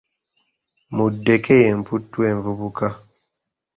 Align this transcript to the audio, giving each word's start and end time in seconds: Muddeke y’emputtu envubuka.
Muddeke 0.95 1.55
y’emputtu 1.65 2.17
envubuka. 2.29 2.87